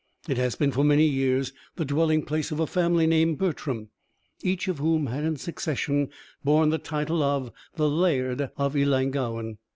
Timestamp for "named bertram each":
3.05-4.67